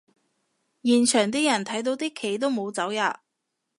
[0.81, 3.19] 現場啲人睇到啲旗都冇走吖